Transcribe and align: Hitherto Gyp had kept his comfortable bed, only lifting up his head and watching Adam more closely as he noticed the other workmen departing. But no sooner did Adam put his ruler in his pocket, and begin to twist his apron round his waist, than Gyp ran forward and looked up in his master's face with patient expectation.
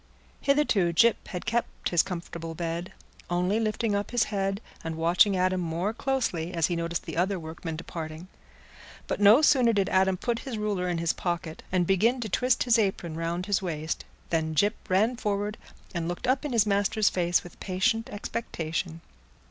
Hitherto 0.41 0.91
Gyp 0.93 1.27
had 1.27 1.45
kept 1.45 1.89
his 1.89 2.01
comfortable 2.01 2.55
bed, 2.55 2.91
only 3.29 3.59
lifting 3.59 3.93
up 3.93 4.09
his 4.09 4.23
head 4.33 4.59
and 4.83 4.95
watching 4.97 5.37
Adam 5.37 5.61
more 5.61 5.93
closely 5.93 6.55
as 6.55 6.65
he 6.65 6.75
noticed 6.75 7.03
the 7.05 7.15
other 7.15 7.39
workmen 7.39 7.75
departing. 7.75 8.27
But 9.05 9.19
no 9.21 9.43
sooner 9.43 9.73
did 9.73 9.89
Adam 9.89 10.17
put 10.17 10.39
his 10.39 10.57
ruler 10.57 10.89
in 10.89 10.97
his 10.97 11.13
pocket, 11.13 11.61
and 11.71 11.85
begin 11.85 12.19
to 12.21 12.29
twist 12.29 12.63
his 12.63 12.79
apron 12.79 13.13
round 13.13 13.45
his 13.45 13.61
waist, 13.61 14.03
than 14.31 14.55
Gyp 14.55 14.73
ran 14.89 15.17
forward 15.17 15.55
and 15.93 16.07
looked 16.07 16.25
up 16.25 16.45
in 16.45 16.51
his 16.51 16.65
master's 16.65 17.11
face 17.11 17.43
with 17.43 17.59
patient 17.59 18.09
expectation. 18.09 19.01